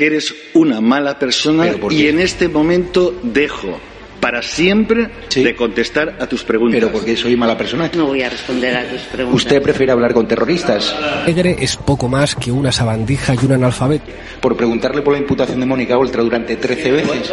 que 0.00 0.06
eres 0.06 0.34
una 0.54 0.80
mala 0.80 1.18
persona 1.18 1.64
¿Pero 1.64 1.78
por 1.78 1.92
y 1.92 2.08
en 2.08 2.20
este 2.20 2.48
momento 2.48 3.14
dejo 3.22 3.78
para 4.18 4.40
siempre 4.42 5.10
Sí. 5.28 5.42
de 5.44 5.54
contestar 5.54 6.16
a 6.20 6.26
tus 6.26 6.42
preguntas. 6.42 6.78
Pero 6.80 6.90
porque 6.92 7.16
soy 7.16 7.36
mala 7.36 7.56
persona. 7.56 7.90
No 7.94 8.06
voy 8.06 8.22
a 8.22 8.30
responder 8.30 8.74
a 8.76 8.88
tus 8.88 9.00
preguntas. 9.02 9.42
¿Usted 9.42 9.60
prefiere 9.62 9.92
hablar 9.92 10.14
con 10.14 10.26
terroristas? 10.26 10.94
Negre 11.26 11.56
es 11.60 11.76
poco 11.76 12.08
más 12.08 12.34
que 12.34 12.50
una 12.50 12.72
sabandija 12.72 13.34
y 13.34 13.44
un 13.44 13.52
analfabeto. 13.52 14.04
Por 14.40 14.56
preguntarle 14.56 15.02
por 15.02 15.12
la 15.12 15.20
imputación 15.20 15.60
de 15.60 15.66
Mónica 15.66 15.98
Oltra 15.98 16.22
durante 16.22 16.56
13 16.56 16.92
veces. 16.92 17.30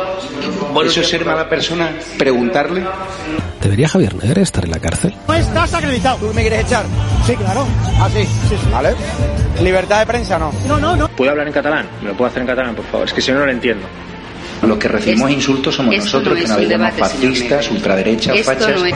¿Eso 0.85 1.01
es 1.01 1.07
ser 1.07 1.23
mala 1.25 1.47
persona? 1.49 1.91
¿Preguntarle? 2.17 2.83
¿Debería 3.61 3.87
Javier 3.87 4.15
Negre 4.15 4.41
estar 4.41 4.63
en 4.65 4.71
la 4.71 4.79
cárcel? 4.79 5.13
No 5.27 5.33
estás 5.35 5.73
acreditado. 5.73 6.17
¿Tú 6.17 6.33
me 6.33 6.41
quieres 6.41 6.65
echar? 6.65 6.85
Sí, 7.25 7.33
claro. 7.35 7.65
Ah, 7.99 8.09
sí. 8.13 8.25
Vale. 8.71 8.89
¿Libertad 9.61 9.99
de 9.99 10.05
prensa 10.05 10.37
no? 10.37 10.51
No, 10.67 10.79
no, 10.79 10.95
no. 10.95 11.07
¿Puedo 11.09 11.31
hablar 11.31 11.47
en 11.47 11.53
catalán? 11.53 11.87
¿Me 12.01 12.09
lo 12.09 12.15
puedo 12.17 12.29
hacer 12.29 12.41
en 12.41 12.47
catalán, 12.47 12.75
por 12.75 12.85
favor? 12.85 13.07
Es 13.07 13.13
que 13.13 13.21
si 13.21 13.31
no, 13.31 13.39
no 13.39 13.45
lo 13.45 13.51
entiendo. 13.51 13.85
Los 14.61 14.77
que 14.77 14.87
recibimos 14.87 15.29
Esto- 15.29 15.39
insultos 15.39 15.75
somos 15.75 15.93
esto 15.93 16.05
nosotros, 16.05 16.33
no 16.49 16.55
que 16.57 16.61
nos 16.63 16.69
llamamos 16.71 16.99
fascistas, 16.99 17.69
ultraderechas, 17.71 18.35
Esto 18.37 18.51
fachas. 18.51 18.69
no 18.79 18.85
es... 18.85 18.93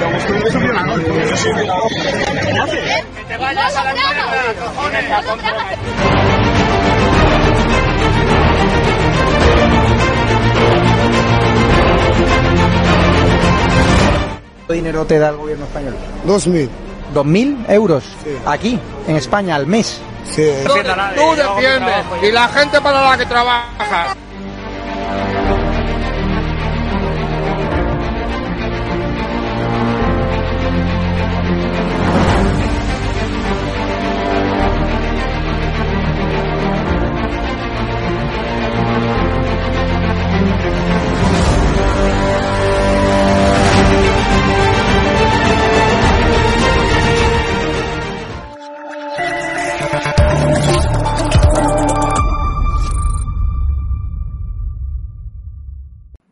¿Cuánto 14.57 14.73
dinero 14.73 15.05
te 15.05 15.19
da 15.19 15.29
el 15.29 15.37
gobierno 15.37 15.65
español? 15.65 15.93
Dos 16.25 16.47
mil. 16.47 16.69
¿Dos 17.13 17.25
mil 17.25 17.57
euros? 17.67 18.03
Aquí, 18.45 18.79
en 19.07 19.15
España, 19.17 19.55
al 19.55 19.67
mes. 19.67 19.99
Sí. 20.29 20.51
Tú 20.65 21.35
defiendes 21.35 22.05
y 22.21 22.31
la 22.31 22.47
gente 22.49 22.81
para 22.81 23.01
la 23.01 23.17
que 23.17 23.25
trabaja. 23.25 24.15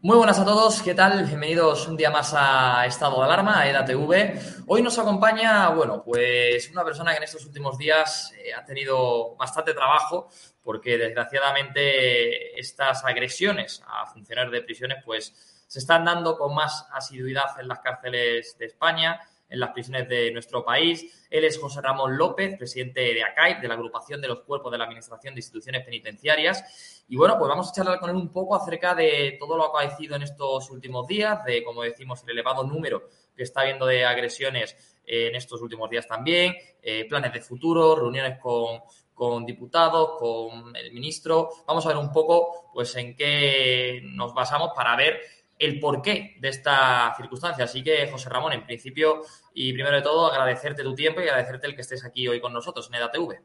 Muy 0.09 0.17
buenas 0.17 0.39
a 0.39 0.43
todos, 0.43 0.81
¿qué 0.81 0.95
tal? 0.95 1.23
Bienvenidos 1.23 1.87
un 1.87 1.95
día 1.95 2.09
más 2.09 2.33
a 2.35 2.83
Estado 2.87 3.19
de 3.19 3.25
Alarma, 3.25 3.59
a 3.59 3.69
EDATV. 3.69 4.65
Hoy 4.65 4.81
nos 4.81 4.97
acompaña, 4.97 5.69
bueno, 5.69 6.01
pues 6.03 6.67
una 6.71 6.83
persona 6.83 7.11
que 7.11 7.17
en 7.17 7.23
estos 7.25 7.45
últimos 7.45 7.77
días 7.77 8.33
eh, 8.35 8.51
ha 8.51 8.65
tenido 8.65 9.35
bastante 9.35 9.75
trabajo 9.75 10.27
porque 10.63 10.97
desgraciadamente 10.97 12.59
estas 12.59 13.05
agresiones 13.05 13.83
a 13.85 14.07
funcionarios 14.07 14.51
de 14.51 14.63
prisiones 14.63 14.97
pues 15.05 15.63
se 15.67 15.77
están 15.77 16.05
dando 16.05 16.39
con 16.39 16.55
más 16.55 16.87
asiduidad 16.91 17.59
en 17.59 17.67
las 17.67 17.77
cárceles 17.77 18.57
de 18.57 18.65
España, 18.65 19.21
en 19.47 19.59
las 19.59 19.69
prisiones 19.73 20.09
de 20.09 20.31
nuestro 20.31 20.65
país. 20.65 21.27
Él 21.29 21.43
es 21.43 21.59
José 21.59 21.81
Ramón 21.81 22.17
López, 22.17 22.57
presidente 22.57 23.01
de 23.01 23.23
ACAIP, 23.23 23.61
de 23.61 23.67
la 23.67 23.75
agrupación 23.75 24.21
de 24.21 24.27
los 24.27 24.39
cuerpos 24.39 24.71
de 24.71 24.79
la 24.79 24.85
Administración 24.85 25.35
de 25.35 25.39
Instituciones 25.39 25.85
Penitenciarias. 25.85 26.98
Y 27.09 27.17
bueno, 27.17 27.37
pues 27.39 27.49
vamos 27.49 27.69
a 27.69 27.73
charlar 27.73 27.99
con 27.99 28.11
él 28.11 28.15
un 28.15 28.31
poco 28.31 28.55
acerca 28.55 28.93
de 28.93 29.35
todo 29.39 29.57
lo 29.57 29.65
acaecido 29.65 30.15
en 30.15 30.21
estos 30.21 30.69
últimos 30.69 31.07
días, 31.07 31.43
de, 31.43 31.63
como 31.63 31.81
decimos, 31.81 32.21
el 32.23 32.29
elevado 32.29 32.63
número 32.63 33.09
que 33.35 33.41
está 33.43 33.61
habiendo 33.61 33.87
de 33.87 34.05
agresiones 34.05 34.99
eh, 35.05 35.27
en 35.27 35.35
estos 35.35 35.59
últimos 35.61 35.89
días 35.89 36.07
también, 36.07 36.53
eh, 36.83 37.05
planes 37.09 37.33
de 37.33 37.41
futuro, 37.41 37.95
reuniones 37.95 38.37
con, 38.39 38.81
con 39.11 39.43
diputados, 39.43 40.19
con 40.19 40.75
el 40.75 40.93
ministro. 40.93 41.49
Vamos 41.65 41.83
a 41.85 41.89
ver 41.89 41.97
un 41.97 42.11
poco 42.11 42.69
pues 42.71 42.95
en 42.95 43.15
qué 43.15 44.01
nos 44.03 44.35
basamos 44.35 44.69
para 44.75 44.95
ver 44.95 45.19
el 45.57 45.79
porqué 45.79 46.37
de 46.39 46.49
esta 46.49 47.13
circunstancia. 47.17 47.65
Así 47.65 47.83
que, 47.83 48.07
José 48.09 48.29
Ramón, 48.29 48.53
en 48.53 48.63
principio 48.63 49.23
y 49.53 49.73
primero 49.73 49.95
de 49.95 50.03
todo, 50.03 50.31
agradecerte 50.31 50.83
tu 50.83 50.93
tiempo 50.93 51.21
y 51.21 51.23
agradecerte 51.23 51.65
el 51.65 51.75
que 51.75 51.81
estés 51.81 52.05
aquí 52.05 52.27
hoy 52.27 52.39
con 52.39 52.53
nosotros 52.53 52.87
en 52.87 52.95
EDATV. 52.95 53.41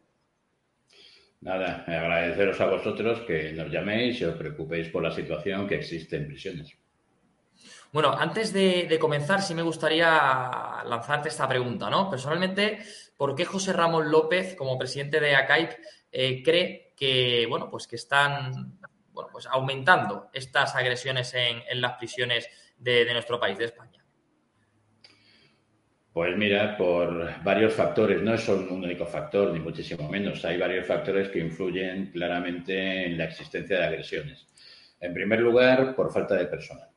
Nada, 1.45 1.85
agradeceros 1.87 2.59
a 2.63 2.67
vosotros 2.67 3.21
que 3.27 3.53
nos 3.53 3.71
llaméis 3.71 4.19
y 4.19 4.25
os 4.25 4.35
preocupéis 4.35 4.89
por 4.89 5.03
la 5.03 5.13
situación 5.13 5.69
que 5.69 5.75
existe 5.75 6.17
en 6.17 6.27
prisiones. 6.27 6.73
Bueno, 7.93 8.17
antes 8.19 8.51
de, 8.55 8.97
comenzar, 8.99 9.43
sí 9.43 9.55
me 9.55 9.61
gustaría 9.61 10.83
lanzarte 10.87 11.29
esta 11.29 11.47
pregunta, 11.47 11.91
¿no? 11.91 12.09
Personalmente, 12.09 12.79
¿por 13.19 13.35
qué 13.35 13.45
José 13.45 13.75
Ramón 13.75 14.11
López, 14.11 14.57
como 14.57 14.79
presidente 14.79 15.21
de 15.21 15.37
ACAIP, 15.37 15.71
eh, 16.11 16.43
cree 16.43 16.95
que, 16.97 17.45
bueno, 17.47 17.69
pues 17.71 17.87
que 17.87 17.97
están 17.97 18.79
bueno, 19.13 19.29
pues 19.31 19.47
aumentando 19.47 20.31
estas 20.33 20.75
agresiones 20.75 21.35
en, 21.35 21.63
las 21.79 21.99
prisiones 21.99 22.49
de, 22.79 23.13
nuestro 23.13 23.39
país, 23.39 23.59
de 23.59 23.67
España? 23.67 23.94
Pues 26.15 26.37
mira, 26.37 26.77
por 26.77 27.43
varios 27.43 27.75
factores, 27.75 28.23
no 28.23 28.35
es 28.35 28.49
un 28.49 28.71
único 28.71 29.05
factor, 29.05 29.53
ni 29.53 29.59
muchísimo 29.59 30.09
menos. 30.09 30.45
Hay 30.45 30.57
varios 30.57 30.87
factores 30.87 31.29
que 31.29 31.41
influyen 31.41 32.13
claramente 32.13 33.07
en 33.07 33.19
la 33.19 33.25
existencia 33.25 33.79
de 33.81 33.85
agresiones. 33.85 34.47
En 35.01 35.13
primer 35.13 35.41
lugar, 35.41 35.97
por 35.97 36.13
falta 36.13 36.37
de 36.37 36.47
personal. 36.47 36.89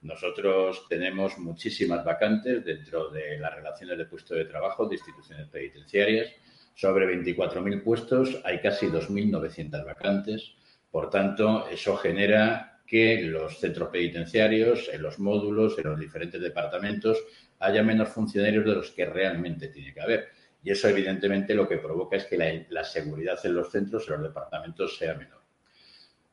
Nosotros 0.00 0.86
tenemos 0.88 1.36
muchísimas 1.36 2.02
vacantes 2.02 2.64
dentro 2.64 3.10
de 3.10 3.38
las 3.38 3.54
relaciones 3.54 3.98
de 3.98 4.06
puesto 4.06 4.34
de 4.34 4.46
trabajo 4.46 4.86
de 4.86 4.94
instituciones 4.94 5.48
penitenciarias. 5.48 6.32
Sobre 6.74 7.06
24.000 7.14 7.84
puestos 7.84 8.40
hay 8.42 8.58
casi 8.58 8.86
2.900 8.86 9.84
vacantes. 9.84 10.54
Por 10.90 11.10
tanto, 11.10 11.68
eso 11.68 11.94
genera 11.98 12.71
que 12.86 13.22
los 13.22 13.58
centros 13.58 13.88
penitenciarios, 13.88 14.90
en 14.92 15.02
los 15.02 15.18
módulos, 15.18 15.78
en 15.78 15.90
los 15.90 15.98
diferentes 15.98 16.40
departamentos, 16.40 17.18
haya 17.58 17.82
menos 17.82 18.08
funcionarios 18.08 18.64
de 18.64 18.74
los 18.74 18.90
que 18.90 19.06
realmente 19.06 19.68
tiene 19.68 19.94
que 19.94 20.00
haber. 20.00 20.28
Y 20.64 20.70
eso, 20.70 20.88
evidentemente, 20.88 21.54
lo 21.54 21.68
que 21.68 21.78
provoca 21.78 22.16
es 22.16 22.26
que 22.26 22.66
la, 22.68 22.84
seguridad 22.84 23.38
en 23.44 23.54
los 23.54 23.70
centros, 23.70 24.06
en 24.08 24.14
los 24.14 24.22
departamentos, 24.22 24.96
sea 24.96 25.14
menor. 25.14 25.40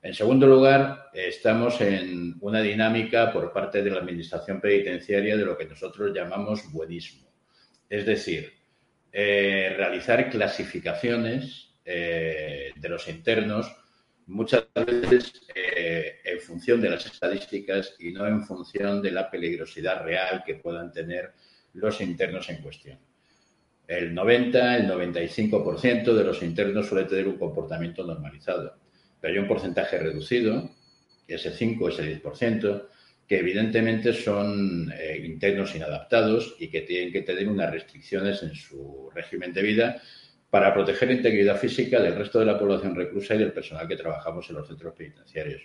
En 0.01 0.13
segundo 0.13 0.47
lugar, 0.47 1.09
estamos 1.13 1.81
en 1.81 2.35
una 2.41 2.61
dinámica 2.61 3.33
por 3.33 3.51
parte 3.51 3.81
de 3.81 3.89
la 3.89 3.99
Administración 3.99 4.61
Penitenciaria 4.61 5.35
de 5.35 5.45
lo 5.45 5.57
que 5.57 5.65
nosotros 5.65 6.11
llamamos 6.13 6.71
buenismo. 6.71 7.27
Es 7.89 8.05
decir, 8.05 8.53
eh, 9.11 9.73
realizar 9.75 10.29
clasificaciones 10.29 11.73
eh, 11.83 12.71
de 12.75 12.89
los 12.89 13.07
internos 13.07 13.75
muchas 14.29 14.65
veces 14.73 15.41
eh, 15.55 16.19
en 16.23 16.39
función 16.39 16.79
de 16.79 16.89
las 16.89 17.05
estadísticas 17.05 17.95
y 17.99 18.11
no 18.11 18.27
en 18.27 18.43
función 18.45 19.01
de 19.01 19.11
la 19.11 19.29
peligrosidad 19.29 20.03
real 20.03 20.43
que 20.45 20.55
puedan 20.55 20.91
tener 20.91 21.31
los 21.73 21.99
internos 22.01 22.49
en 22.49 22.61
cuestión. 22.61 22.99
El 23.87 24.13
90, 24.13 24.77
el 24.77 24.87
95% 24.87 26.13
de 26.13 26.23
los 26.23 26.43
internos 26.43 26.87
suele 26.87 27.07
tener 27.07 27.27
un 27.27 27.39
comportamiento 27.39 28.05
normalizado, 28.05 28.75
pero 29.19 29.33
hay 29.33 29.39
un 29.39 29.47
porcentaje 29.47 29.97
reducido, 29.97 30.69
ese 31.27 31.51
5, 31.51 31.89
ese 31.89 32.21
10%, 32.21 32.87
que 33.27 33.39
evidentemente 33.39 34.13
son 34.13 34.91
eh, 34.91 35.23
internos 35.25 35.75
inadaptados 35.75 36.55
y 36.59 36.67
que 36.69 36.81
tienen 36.81 37.11
que 37.11 37.21
tener 37.21 37.47
unas 37.47 37.71
restricciones 37.71 38.43
en 38.43 38.53
su 38.55 39.09
régimen 39.13 39.53
de 39.53 39.61
vida 39.61 40.01
para 40.49 40.73
proteger 40.73 41.09
la 41.09 41.15
integridad 41.15 41.57
física 41.57 41.99
del 41.99 42.15
resto 42.15 42.39
de 42.39 42.45
la 42.45 42.57
población 42.57 42.95
reclusa 42.95 43.35
y 43.35 43.39
del 43.39 43.53
personal 43.53 43.87
que 43.87 43.95
trabajamos 43.95 44.49
en 44.49 44.55
los 44.55 44.67
centros 44.67 44.93
penitenciarios. 44.95 45.61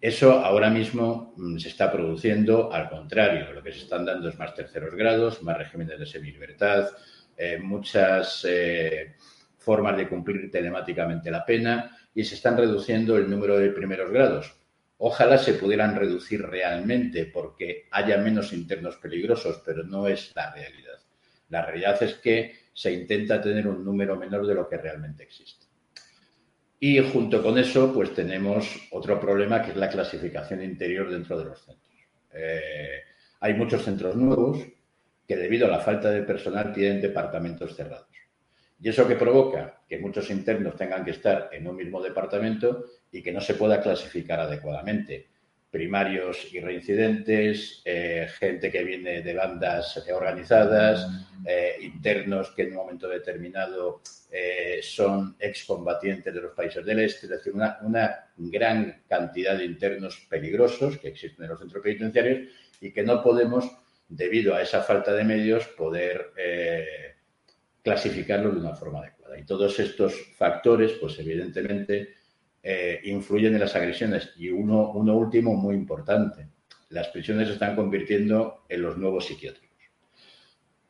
Eso 0.00 0.32
ahora 0.32 0.70
mismo 0.70 1.34
mmm, 1.36 1.58
se 1.58 1.68
está 1.68 1.92
produciendo 1.92 2.72
al 2.72 2.88
contrario. 2.88 3.52
Lo 3.52 3.62
que 3.62 3.72
se 3.72 3.80
están 3.80 4.04
dando 4.04 4.28
es 4.28 4.38
más 4.38 4.54
terceros 4.54 4.94
grados, 4.94 5.42
más 5.42 5.58
regímenes 5.58 5.98
de 5.98 6.06
semilibertad, 6.06 6.88
eh, 7.36 7.58
muchas 7.58 8.46
eh, 8.48 9.14
formas 9.58 9.96
de 9.96 10.08
cumplir 10.08 10.50
telemáticamente 10.50 11.30
la 11.30 11.44
pena 11.44 11.96
y 12.14 12.24
se 12.24 12.34
están 12.34 12.56
reduciendo 12.56 13.16
el 13.16 13.28
número 13.28 13.58
de 13.58 13.70
primeros 13.70 14.10
grados. 14.10 14.54
Ojalá 14.98 15.38
se 15.38 15.54
pudieran 15.54 15.96
reducir 15.96 16.42
realmente 16.42 17.26
porque 17.26 17.86
haya 17.90 18.18
menos 18.18 18.52
internos 18.52 18.96
peligrosos, 18.96 19.62
pero 19.64 19.82
no 19.82 20.06
es 20.06 20.32
la 20.34 20.52
realidad. 20.52 20.98
La 21.48 21.64
realidad 21.64 22.02
es 22.02 22.14
que 22.14 22.59
se 22.72 22.92
intenta 22.92 23.40
tener 23.40 23.66
un 23.66 23.84
número 23.84 24.16
menor 24.16 24.46
de 24.46 24.54
lo 24.54 24.68
que 24.68 24.76
realmente 24.76 25.22
existe. 25.22 25.66
Y 26.78 26.98
junto 27.00 27.42
con 27.42 27.58
eso, 27.58 27.92
pues 27.92 28.14
tenemos 28.14 28.88
otro 28.90 29.20
problema 29.20 29.62
que 29.62 29.72
es 29.72 29.76
la 29.76 29.90
clasificación 29.90 30.62
interior 30.62 31.10
dentro 31.10 31.38
de 31.38 31.44
los 31.44 31.62
centros. 31.62 31.94
Eh, 32.32 33.02
hay 33.40 33.54
muchos 33.54 33.82
centros 33.82 34.16
nuevos 34.16 34.58
que 35.26 35.36
debido 35.36 35.66
a 35.66 35.70
la 35.70 35.80
falta 35.80 36.10
de 36.10 36.22
personal 36.22 36.72
tienen 36.72 37.00
departamentos 37.00 37.76
cerrados. 37.76 38.08
¿Y 38.80 38.88
eso 38.88 39.06
que 39.06 39.16
provoca? 39.16 39.82
Que 39.86 39.98
muchos 39.98 40.30
internos 40.30 40.74
tengan 40.74 41.04
que 41.04 41.10
estar 41.10 41.50
en 41.52 41.68
un 41.68 41.76
mismo 41.76 42.02
departamento 42.02 42.86
y 43.12 43.22
que 43.22 43.30
no 43.30 43.42
se 43.42 43.54
pueda 43.54 43.82
clasificar 43.82 44.40
adecuadamente. 44.40 45.28
Primarios 45.70 46.52
y 46.52 46.58
reincidentes, 46.58 47.80
eh, 47.84 48.26
gente 48.38 48.72
que 48.72 48.82
viene 48.82 49.22
de 49.22 49.34
bandas 49.34 50.04
organizadas, 50.12 51.06
eh, 51.46 51.76
internos 51.80 52.50
que 52.50 52.62
en 52.62 52.70
un 52.70 52.76
momento 52.76 53.08
determinado 53.08 54.02
eh, 54.32 54.80
son 54.82 55.36
excombatientes 55.38 56.34
de 56.34 56.40
los 56.40 56.54
países 56.54 56.84
del 56.84 57.00
este, 57.00 57.26
es 57.26 57.30
decir, 57.30 57.52
una, 57.52 57.78
una 57.82 58.30
gran 58.36 59.02
cantidad 59.08 59.56
de 59.56 59.64
internos 59.64 60.26
peligrosos 60.28 60.98
que 60.98 61.08
existen 61.08 61.44
en 61.44 61.50
los 61.50 61.60
centros 61.60 61.82
penitenciarios 61.82 62.48
y 62.80 62.90
que 62.92 63.04
no 63.04 63.22
podemos, 63.22 63.70
debido 64.08 64.56
a 64.56 64.62
esa 64.62 64.82
falta 64.82 65.12
de 65.12 65.22
medios, 65.22 65.68
poder 65.68 66.32
clasificarlo 67.82 68.50
de 68.50 68.60
una 68.60 68.74
forma 68.74 69.00
adecuada. 69.00 69.38
Y 69.38 69.44
todos 69.44 69.78
estos 69.78 70.14
factores, 70.36 70.92
pues 70.92 71.18
evidentemente, 71.18 72.19
eh, 72.62 73.00
influyen 73.04 73.54
en 73.54 73.60
las 73.60 73.74
agresiones. 73.74 74.32
Y 74.36 74.50
uno, 74.50 74.92
último 74.92 75.54
muy 75.54 75.74
importante, 75.74 76.48
las 76.90 77.08
prisiones 77.08 77.48
se 77.48 77.54
están 77.54 77.74
convirtiendo 77.74 78.64
en 78.68 78.82
los 78.82 78.98
nuevos 78.98 79.26
psiquiátricos. 79.26 79.70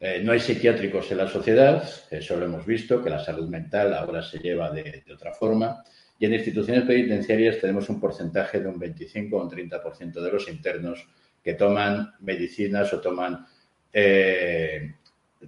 Eh, 0.00 0.22
no 0.24 0.32
hay 0.32 0.40
psiquiátricos 0.40 1.10
en 1.12 1.18
la 1.18 1.28
sociedad, 1.28 1.88
eso 2.10 2.36
lo 2.36 2.46
hemos 2.46 2.64
visto, 2.64 3.02
que 3.02 3.10
la 3.10 3.22
salud 3.22 3.48
mental 3.48 3.92
ahora 3.92 4.22
se 4.22 4.38
lleva 4.38 4.70
de, 4.70 5.04
otra 5.12 5.32
forma. 5.32 5.84
Y 6.18 6.26
en 6.26 6.34
instituciones 6.34 6.84
penitenciarias 6.84 7.58
tenemos 7.60 7.88
un 7.88 8.00
porcentaje 8.00 8.60
de 8.60 8.68
un 8.68 8.78
25 8.78 9.36
o 9.36 9.42
un 9.42 9.50
30% 9.50 10.20
de 10.20 10.32
los 10.32 10.48
internos 10.48 11.06
que 11.42 11.54
toman 11.54 12.14
medicinas 12.20 12.92
o 12.92 13.00
toman 13.00 13.46
eh, 13.92 14.94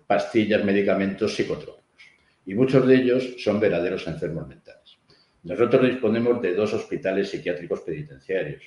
pastillas, 0.07 0.65
medicamentos 0.65 1.35
psicotrópicos. 1.35 1.83
Y 2.45 2.55
muchos 2.55 2.87
de 2.87 2.95
ellos 2.95 3.35
son 3.39 3.61
verdaderos 3.61 4.07
enfermos 4.07 4.47
mentales. 4.49 4.99
Nosotros 5.43 5.87
disponemos 5.87 6.41
de 6.41 6.55
dos 6.55 6.73
hospitales 6.73 7.31
psiquiátricos 7.31 7.81
penitenciarios, 7.81 8.63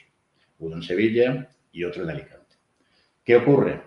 uno 0.59 0.75
en 0.75 0.83
Sevilla 0.83 1.49
y 1.71 1.83
otro 1.83 2.03
en 2.03 2.09
Alicante. 2.09 2.55
¿Qué 3.23 3.35
ocurre? 3.37 3.81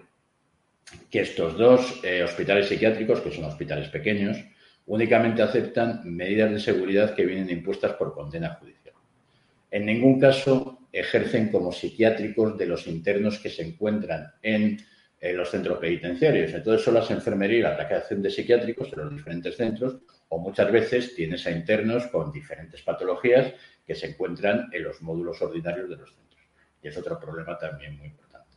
Que 1.11 1.21
estos 1.21 1.57
dos 1.57 2.01
eh, 2.03 2.23
hospitales 2.23 2.67
psiquiátricos, 2.67 3.21
que 3.21 3.31
son 3.31 3.45
hospitales 3.45 3.89
pequeños, 3.89 4.39
únicamente 4.87 5.43
aceptan 5.43 6.01
medidas 6.05 6.51
de 6.51 6.61
seguridad 6.61 7.15
que 7.15 7.27
vienen 7.27 7.51
impuestas 7.51 7.93
por 7.93 8.15
condena 8.15 8.55
judicial. 8.55 8.95
En 9.71 9.85
ningún 9.85 10.19
caso 10.19 10.89
ejercen 10.91 11.51
como 11.51 11.73
psiquiátricos 11.73 12.57
de 12.57 12.67
los 12.67 12.87
internos 12.87 13.39
que 13.39 13.51
se 13.51 13.63
encuentran 13.63 14.33
en 14.43 14.79
en 15.21 15.37
los 15.37 15.51
centros 15.51 15.79
penitenciarios. 15.79 16.53
Entonces 16.53 16.85
son 16.85 16.95
las 16.95 17.11
enfermerías 17.11 17.75
y 17.75 17.79
la 17.79 17.89
creación 17.89 18.23
de 18.23 18.31
psiquiátricos 18.31 18.93
en 18.93 18.99
los 19.01 19.17
diferentes 19.17 19.57
centros 19.57 19.99
o 20.29 20.39
muchas 20.39 20.71
veces 20.71 21.15
tienes 21.15 21.47
a 21.47 21.51
internos 21.51 22.07
con 22.09 22.31
diferentes 22.31 22.83
patologías 22.83 23.55
que 23.87 23.95
se 23.95 24.09
encuentran 24.09 24.69
en 24.73 24.85
los 24.85 25.01
módulos 25.01 25.41
ordinarios 25.41 25.89
de 25.89 25.97
los 25.97 26.15
centros. 26.15 26.43
Y 26.83 26.89
es 26.89 26.97
otro 26.97 27.19
problema 27.19 27.57
también 27.57 27.97
muy 27.97 28.09
importante. 28.09 28.57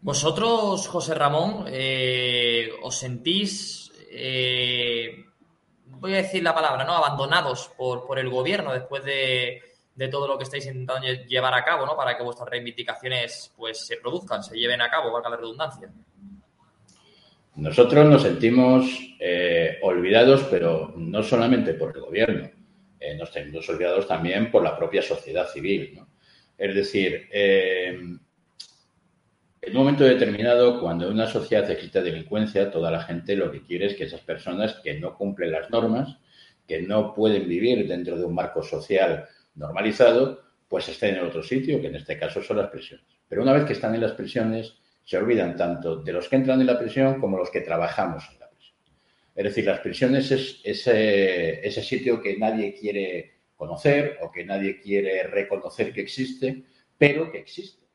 Vosotros, 0.00 0.86
José 0.88 1.14
Ramón, 1.14 1.66
eh, 1.68 2.70
os 2.82 2.96
sentís, 2.96 3.92
eh, 4.10 5.24
voy 5.86 6.14
a 6.14 6.18
decir 6.18 6.42
la 6.42 6.54
palabra, 6.54 6.84
¿no? 6.84 6.94
Abandonados 6.94 7.70
por, 7.76 8.06
por 8.06 8.18
el 8.18 8.28
gobierno 8.28 8.72
después 8.72 9.04
de, 9.04 9.62
de 9.98 10.08
todo 10.08 10.28
lo 10.28 10.38
que 10.38 10.44
estáis 10.44 10.66
intentando 10.66 11.08
llevar 11.26 11.52
a 11.54 11.64
cabo, 11.64 11.84
¿no? 11.84 11.96
Para 11.96 12.16
que 12.16 12.22
vuestras 12.22 12.48
reivindicaciones 12.48 13.52
pues 13.56 13.84
se 13.84 13.96
produzcan, 13.96 14.44
se 14.44 14.56
lleven 14.56 14.80
a 14.80 14.88
cabo, 14.88 15.12
valga 15.12 15.30
la 15.30 15.36
redundancia. 15.36 15.90
Nosotros 17.58 18.06
nos 18.06 18.22
sentimos 18.22 19.16
eh, 19.18 19.78
olvidados, 19.82 20.44
pero 20.48 20.94
no 20.96 21.24
solamente 21.24 21.74
por 21.74 21.92
el 21.92 22.02
gobierno, 22.02 22.48
eh, 23.00 23.16
nos 23.16 23.32
sentimos 23.32 23.68
olvidados 23.68 24.06
también 24.06 24.48
por 24.52 24.62
la 24.62 24.78
propia 24.78 25.02
sociedad 25.02 25.48
civil. 25.48 25.92
¿no? 25.96 26.08
Es 26.56 26.72
decir, 26.72 27.26
eh, 27.32 27.98
en 29.60 29.70
un 29.72 29.76
momento 29.76 30.04
determinado, 30.04 30.80
cuando 30.80 31.08
en 31.08 31.14
una 31.14 31.26
sociedad 31.26 31.68
existe 31.68 32.00
delincuencia, 32.00 32.70
toda 32.70 32.92
la 32.92 33.02
gente 33.02 33.34
lo 33.34 33.50
que 33.50 33.62
quiere 33.62 33.86
es 33.86 33.96
que 33.96 34.04
esas 34.04 34.20
personas 34.20 34.74
que 34.74 34.94
no 35.00 35.16
cumplen 35.16 35.50
las 35.50 35.68
normas, 35.68 36.16
que 36.64 36.80
no 36.82 37.12
pueden 37.12 37.48
vivir 37.48 37.88
dentro 37.88 38.16
de 38.16 38.24
un 38.24 38.36
marco 38.36 38.62
social 38.62 39.24
normalizado, 39.56 40.44
pues 40.68 40.88
estén 40.88 41.16
en 41.16 41.24
otro 41.24 41.42
sitio, 41.42 41.80
que 41.80 41.88
en 41.88 41.96
este 41.96 42.16
caso 42.16 42.40
son 42.40 42.58
las 42.58 42.70
prisiones. 42.70 43.04
Pero 43.28 43.42
una 43.42 43.52
vez 43.52 43.64
que 43.64 43.72
están 43.72 43.96
en 43.96 44.02
las 44.02 44.12
prisiones, 44.12 44.76
se 45.08 45.16
olvidan 45.16 45.56
tanto 45.56 45.96
de 45.96 46.12
los 46.12 46.28
que 46.28 46.36
entran 46.36 46.60
en 46.60 46.66
la 46.66 46.78
prisión 46.78 47.18
como 47.18 47.38
los 47.38 47.48
que 47.50 47.62
trabajamos 47.62 48.28
en 48.30 48.40
la 48.40 48.50
prisión. 48.50 48.76
Es 49.34 49.44
decir, 49.44 49.64
las 49.64 49.80
prisiones 49.80 50.30
es 50.30 50.60
ese, 50.62 51.82
sitio 51.82 52.20
que 52.20 52.36
nadie 52.36 52.74
quiere 52.74 53.38
conocer 53.56 54.18
o 54.20 54.30
que 54.30 54.44
nadie 54.44 54.78
quiere 54.78 55.22
reconocer 55.22 55.94
que 55.94 56.02
existe, 56.02 56.62
pero 56.98 57.32
que 57.32 57.38
existe. 57.38 57.86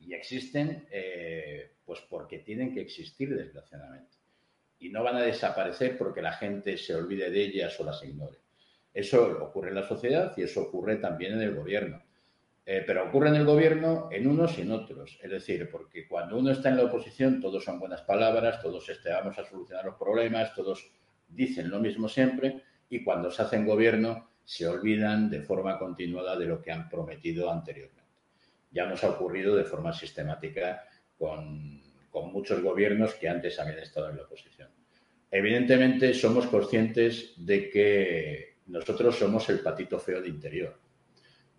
Y 0.00 0.14
existen 0.14 0.86
eh, 0.90 1.72
pues 1.84 2.00
porque 2.08 2.38
tienen 2.38 2.72
que 2.72 2.80
existir, 2.80 3.36
desgraciadamente. 3.36 4.16
Y 4.78 4.88
no 4.88 5.02
van 5.02 5.16
a 5.16 5.22
desaparecer 5.22 5.98
porque 5.98 6.22
la 6.22 6.32
gente 6.32 6.78
se 6.78 6.94
olvide 6.94 7.30
de 7.30 7.42
ellas 7.42 7.78
o 7.78 7.84
las 7.84 8.02
ignore. 8.02 8.38
Eso 8.94 9.22
ocurre 9.38 9.68
en 9.68 9.74
la 9.74 9.86
sociedad 9.86 10.32
y 10.38 10.44
eso 10.44 10.62
ocurre 10.62 10.96
también 10.96 11.34
en 11.34 11.42
el 11.42 11.54
gobierno. 11.54 12.02
Eh, 12.64 12.84
pero 12.86 13.08
ocurre 13.08 13.28
en 13.28 13.34
el 13.34 13.44
gobierno 13.44 14.08
en 14.12 14.26
unos 14.26 14.56
y 14.58 14.62
en 14.62 14.70
otros. 14.70 15.18
Es 15.22 15.30
decir, 15.30 15.68
porque 15.70 16.06
cuando 16.06 16.38
uno 16.38 16.52
está 16.52 16.68
en 16.68 16.76
la 16.76 16.84
oposición, 16.84 17.40
todos 17.40 17.64
son 17.64 17.80
buenas 17.80 18.02
palabras, 18.02 18.62
todos 18.62 18.88
este, 18.88 19.10
vamos 19.10 19.38
a 19.38 19.44
solucionar 19.44 19.84
los 19.84 19.96
problemas, 19.96 20.54
todos 20.54 20.90
dicen 21.28 21.70
lo 21.70 21.80
mismo 21.80 22.08
siempre, 22.08 22.62
y 22.88 23.02
cuando 23.02 23.30
se 23.30 23.42
hace 23.42 23.56
en 23.56 23.66
gobierno, 23.66 24.28
se 24.44 24.66
olvidan 24.68 25.30
de 25.30 25.40
forma 25.42 25.78
continuada 25.78 26.36
de 26.36 26.46
lo 26.46 26.62
que 26.62 26.70
han 26.70 26.88
prometido 26.88 27.50
anteriormente. 27.50 28.02
Ya 28.70 28.86
nos 28.86 29.02
ha 29.02 29.10
ocurrido 29.10 29.56
de 29.56 29.64
forma 29.64 29.92
sistemática 29.92 30.84
con 31.18 31.80
muchos 32.32 32.62
gobiernos 32.62 33.14
que 33.14 33.28
antes 33.28 33.58
habían 33.58 33.78
estado 33.78 34.10
en 34.10 34.16
la 34.16 34.22
oposición. 34.22 34.68
Evidentemente, 35.30 36.12
somos 36.12 36.46
conscientes 36.46 37.32
de 37.38 37.70
que 37.70 38.56
nosotros 38.66 39.16
somos 39.16 39.48
el 39.48 39.60
patito 39.60 39.98
feo 39.98 40.20
de 40.20 40.28
interior. 40.28 40.78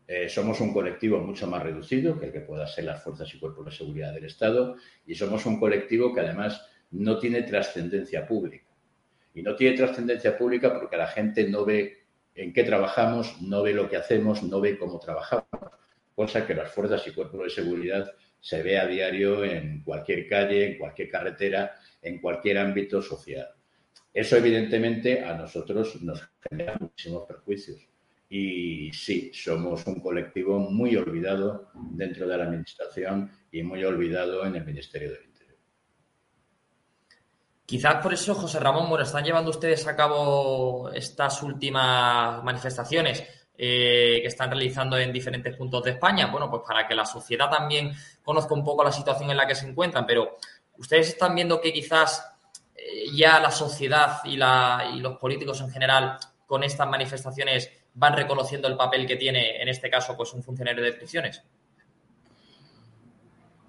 Eh, 0.05 0.27
somos 0.27 0.59
un 0.59 0.73
colectivo 0.73 1.19
mucho 1.19 1.47
más 1.47 1.63
reducido 1.63 2.19
que 2.19 2.25
el 2.25 2.31
que 2.33 2.41
pueda 2.41 2.67
ser 2.67 2.85
las 2.85 3.01
fuerzas 3.01 3.33
y 3.33 3.39
cuerpos 3.39 3.65
de 3.65 3.71
seguridad 3.71 4.13
del 4.13 4.25
Estado 4.25 4.75
y 5.05 5.15
somos 5.15 5.45
un 5.45 5.59
colectivo 5.59 6.13
que 6.13 6.19
además 6.19 6.67
no 6.91 7.17
tiene 7.17 7.43
trascendencia 7.43 8.27
pública. 8.27 8.67
Y 9.33 9.41
no 9.41 9.55
tiene 9.55 9.77
trascendencia 9.77 10.37
pública 10.37 10.73
porque 10.73 10.97
la 10.97 11.07
gente 11.07 11.47
no 11.49 11.65
ve 11.65 12.03
en 12.35 12.53
qué 12.53 12.63
trabajamos, 12.63 13.41
no 13.41 13.63
ve 13.63 13.73
lo 13.73 13.89
que 13.89 13.97
hacemos, 13.97 14.43
no 14.43 14.59
ve 14.59 14.77
cómo 14.77 14.99
trabajamos. 14.99 15.47
Cosa 16.15 16.45
que 16.45 16.53
las 16.53 16.71
fuerzas 16.71 17.07
y 17.07 17.11
cuerpos 17.11 17.43
de 17.43 17.49
seguridad 17.49 18.11
se 18.39 18.61
ve 18.61 18.77
a 18.77 18.85
diario 18.85 19.43
en 19.43 19.83
cualquier 19.83 20.27
calle, 20.27 20.73
en 20.73 20.77
cualquier 20.77 21.09
carretera, 21.09 21.75
en 22.01 22.19
cualquier 22.19 22.57
ámbito 22.57 23.01
social. 23.01 23.47
Eso 24.13 24.37
evidentemente 24.37 25.23
a 25.23 25.35
nosotros 25.35 26.01
nos 26.03 26.29
genera 26.47 26.77
muchísimos 26.79 27.25
perjuicios. 27.25 27.92
Y 28.35 28.91
sí, 28.93 29.29
somos 29.31 29.85
un 29.85 29.99
colectivo 29.99 30.57
muy 30.57 30.95
olvidado 30.95 31.69
dentro 31.91 32.27
de 32.27 32.35
la 32.35 32.45
Administración 32.45 33.31
y 33.51 33.61
muy 33.61 33.83
olvidado 33.83 34.43
en 34.43 34.55
el 34.55 34.65
Ministerio 34.65 35.11
del 35.11 35.23
Interior. 35.23 35.57
Quizás 37.63 38.01
por 38.01 38.11
eso, 38.11 38.33
José 38.33 38.59
Ramón, 38.59 38.89
bueno, 38.89 39.03
están 39.03 39.23
llevando 39.23 39.51
ustedes 39.51 39.85
a 39.85 39.95
cabo 39.95 40.89
estas 40.91 41.43
últimas 41.43 42.43
manifestaciones 42.43 43.23
eh, 43.55 44.17
que 44.23 44.27
están 44.27 44.49
realizando 44.49 44.97
en 44.97 45.13
diferentes 45.13 45.55
puntos 45.55 45.83
de 45.83 45.91
España, 45.91 46.25
bueno, 46.31 46.49
pues 46.49 46.63
para 46.67 46.87
que 46.87 46.95
la 46.95 47.05
sociedad 47.05 47.51
también 47.51 47.91
conozca 48.23 48.55
un 48.55 48.63
poco 48.63 48.83
la 48.83 48.91
situación 48.91 49.29
en 49.29 49.37
la 49.37 49.45
que 49.45 49.53
se 49.53 49.67
encuentran, 49.69 50.07
pero 50.07 50.37
ustedes 50.79 51.09
están 51.09 51.35
viendo 51.35 51.61
que 51.61 51.71
quizás 51.71 52.33
ya 53.13 53.39
la 53.39 53.51
sociedad 53.51 54.21
y, 54.25 54.37
los 54.37 55.17
políticos 55.19 55.61
en 55.61 55.69
general 55.69 56.17
con 56.47 56.63
estas 56.63 56.87
manifestaciones 56.89 57.82
van 57.93 58.15
reconociendo 58.15 58.67
el 58.67 58.75
papel 58.75 59.05
que 59.05 59.15
tiene, 59.15 59.61
en 59.61 59.67
este 59.67 59.89
caso, 59.89 60.15
pues 60.15 60.33
un 60.33 60.43
funcionario 60.43 60.83
de 60.83 60.93
prisiones? 60.93 61.43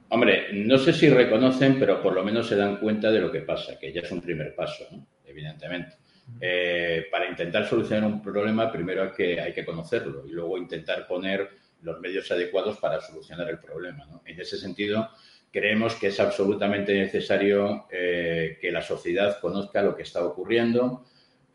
Hombre, 0.08 0.48
no 0.52 0.78
sé 0.78 0.92
si 0.92 1.08
reconocen, 1.08 1.78
pero 1.78 2.00
por 2.02 2.14
lo 2.14 2.22
menos 2.22 2.46
se 2.46 2.56
dan 2.56 2.76
cuenta 2.76 3.10
de 3.10 3.20
lo 3.20 3.32
que 3.32 3.40
pasa, 3.40 3.78
que 3.78 3.92
ya 3.92 4.02
es 4.02 4.10
un 4.12 4.20
primer 4.20 4.54
paso, 4.54 4.84
evidentemente. 5.24 5.96
Eh, 6.40 7.06
para 7.10 7.28
intentar 7.28 7.66
solucionar 7.66 8.08
un 8.08 8.22
problema, 8.22 8.70
primero 8.70 9.02
hay 9.02 9.10
que, 9.10 9.40
hay 9.40 9.52
que 9.52 9.64
conocerlo 9.64 10.24
y 10.26 10.30
luego 10.30 10.56
intentar 10.56 11.06
poner 11.06 11.50
los 11.82 12.00
medios 12.00 12.30
adecuados 12.30 12.78
para 12.78 13.00
solucionar 13.00 13.50
el 13.50 13.58
problema. 13.58 14.06
En 14.24 14.40
ese 14.40 14.56
sentido, 14.56 15.10
Creemos 15.54 15.94
que 15.94 16.08
es 16.08 16.18
absolutamente 16.18 16.92
necesario 16.98 17.86
eh, 17.88 18.58
que 18.60 18.72
la 18.72 18.82
sociedad 18.82 19.38
conozca 19.38 19.82
lo 19.82 19.94
que 19.94 20.02
está 20.02 20.24
ocurriendo. 20.24 21.04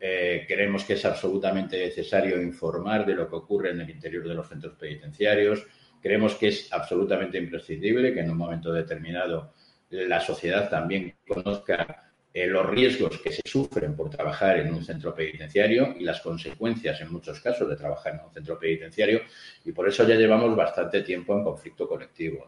Eh, 0.02 0.46
creemos 0.48 0.84
que 0.84 0.94
es 0.94 1.04
absolutamente 1.04 1.78
necesario 1.78 2.40
informar 2.40 3.04
de 3.04 3.14
lo 3.14 3.28
que 3.28 3.36
ocurre 3.36 3.70
en 3.70 3.82
el 3.82 3.90
interior 3.90 4.26
de 4.26 4.34
los 4.34 4.48
centros 4.48 4.74
penitenciarios. 4.76 5.66
Creemos 6.00 6.36
que 6.36 6.48
es 6.48 6.72
absolutamente 6.72 7.36
imprescindible 7.36 8.14
que 8.14 8.20
en 8.20 8.30
un 8.30 8.38
momento 8.38 8.72
determinado 8.72 9.52
la 9.90 10.20
sociedad 10.20 10.70
también 10.70 11.16
conozca 11.26 12.10
eh, 12.32 12.46
los 12.46 12.64
riesgos 12.64 13.18
que 13.18 13.32
se 13.32 13.42
sufren 13.44 13.96
por 13.96 14.08
trabajar 14.08 14.60
en 14.60 14.72
un 14.72 14.84
centro 14.84 15.12
penitenciario 15.12 15.96
y 15.98 16.04
las 16.04 16.20
consecuencias 16.20 17.00
en 17.00 17.12
muchos 17.12 17.40
casos 17.40 17.68
de 17.68 17.74
trabajar 17.74 18.14
en 18.14 18.20
un 18.24 18.32
centro 18.32 18.56
penitenciario 18.56 19.22
y 19.64 19.72
por 19.72 19.88
eso 19.88 20.06
ya 20.06 20.14
llevamos 20.14 20.54
bastante 20.54 21.02
tiempo 21.02 21.36
en 21.36 21.42
conflicto 21.42 21.88
colectivo. 21.88 22.46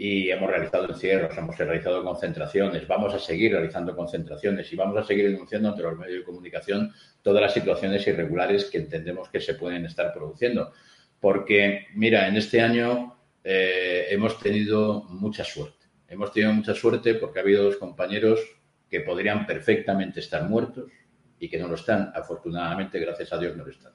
Y 0.00 0.30
hemos 0.30 0.48
realizado 0.48 0.88
encierros, 0.88 1.36
hemos 1.36 1.58
realizado 1.58 2.04
concentraciones, 2.04 2.86
vamos 2.86 3.12
a 3.14 3.18
seguir 3.18 3.50
realizando 3.50 3.96
concentraciones 3.96 4.72
y 4.72 4.76
vamos 4.76 4.96
a 4.96 5.02
seguir 5.02 5.28
denunciando 5.28 5.70
ante 5.70 5.82
los 5.82 5.98
medios 5.98 6.20
de 6.20 6.24
comunicación 6.24 6.92
todas 7.20 7.42
las 7.42 7.52
situaciones 7.52 8.06
irregulares 8.06 8.66
que 8.66 8.78
entendemos 8.78 9.28
que 9.28 9.40
se 9.40 9.54
pueden 9.54 9.84
estar 9.86 10.12
produciendo. 10.14 10.72
Porque, 11.18 11.88
mira, 11.94 12.28
en 12.28 12.36
este 12.36 12.60
año 12.60 13.18
eh, 13.42 14.06
hemos 14.10 14.38
tenido 14.38 15.02
mucha 15.08 15.42
suerte. 15.42 15.86
Hemos 16.06 16.32
tenido 16.32 16.52
mucha 16.52 16.74
suerte 16.74 17.14
porque 17.14 17.40
ha 17.40 17.42
habido 17.42 17.64
dos 17.64 17.76
compañeros 17.76 18.40
que 18.88 19.00
podrían 19.00 19.46
perfectamente 19.46 20.20
estar 20.20 20.48
muertos 20.48 20.92
y 21.40 21.48
que 21.48 21.58
no 21.58 21.66
lo 21.66 21.74
están. 21.74 22.12
Afortunadamente, 22.14 23.00
gracias 23.00 23.32
a 23.32 23.38
Dios, 23.38 23.56
no 23.56 23.64
lo 23.64 23.70
están. 23.72 23.92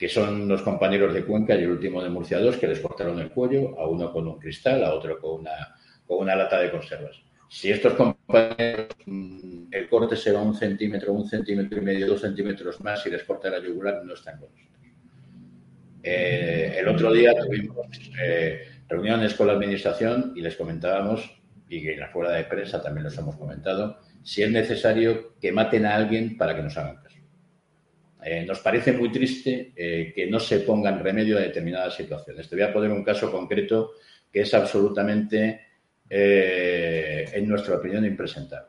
Que 0.00 0.08
son 0.08 0.48
los 0.48 0.62
compañeros 0.62 1.12
de 1.12 1.24
Cuenca 1.24 1.54
y 1.54 1.64
el 1.64 1.72
último 1.72 2.02
de 2.02 2.08
Murcia 2.08 2.38
2 2.38 2.56
que 2.56 2.66
les 2.66 2.80
cortaron 2.80 3.20
el 3.20 3.30
cuello, 3.30 3.78
a 3.78 3.86
uno 3.86 4.10
con 4.10 4.26
un 4.26 4.38
cristal, 4.38 4.82
a 4.82 4.94
otro 4.94 5.20
con 5.20 5.40
una, 5.40 5.76
con 6.06 6.18
una 6.20 6.34
lata 6.34 6.58
de 6.58 6.70
conservas. 6.70 7.20
Si 7.50 7.70
estos 7.70 7.92
compañeros, 7.92 8.88
mm, 9.04 9.64
el 9.70 9.88
corte 9.88 10.16
se 10.16 10.32
va 10.32 10.40
un 10.40 10.54
centímetro, 10.54 11.12
un 11.12 11.28
centímetro 11.28 11.78
y 11.78 11.82
medio, 11.82 12.06
dos 12.06 12.22
centímetros 12.22 12.80
más 12.80 13.04
y 13.06 13.10
les 13.10 13.24
corta 13.24 13.50
la 13.50 13.60
yugular, 13.60 14.02
no 14.04 14.14
están 14.14 14.38
con 14.38 14.48
nosotros. 14.48 14.70
Eh, 16.02 16.76
el 16.78 16.88
otro 16.88 17.12
día 17.12 17.34
tuvimos 17.34 17.86
eh, 18.22 18.62
reuniones 18.88 19.34
con 19.34 19.48
la 19.48 19.52
administración 19.52 20.32
y 20.34 20.40
les 20.40 20.56
comentábamos 20.56 21.40
y 21.68 21.88
en 21.88 22.00
la 22.00 22.08
fuera 22.08 22.32
de 22.32 22.44
prensa 22.44 22.82
también 22.82 23.04
los 23.04 23.16
hemos 23.16 23.36
comentado, 23.36 23.98
si 24.22 24.42
es 24.42 24.50
necesario 24.50 25.34
que 25.40 25.52
maten 25.52 25.86
a 25.86 25.94
alguien 25.94 26.36
para 26.36 26.56
que 26.56 26.62
nos 26.62 26.76
hagan 26.76 26.96
caso. 26.96 27.09
Eh, 28.24 28.44
nos 28.44 28.60
parece 28.60 28.92
muy 28.92 29.10
triste 29.10 29.72
eh, 29.74 30.12
que 30.14 30.26
no 30.26 30.38
se 30.38 30.60
pongan 30.60 31.02
remedio 31.02 31.38
a 31.38 31.40
determinadas 31.40 31.94
situaciones. 31.94 32.48
Te 32.48 32.56
voy 32.56 32.64
a 32.64 32.72
poner 32.72 32.90
un 32.90 33.04
caso 33.04 33.30
concreto 33.30 33.92
que 34.32 34.42
es 34.42 34.54
absolutamente, 34.54 35.60
eh, 36.08 37.24
en 37.32 37.48
nuestra 37.48 37.76
opinión, 37.76 38.04
impresentable. 38.04 38.68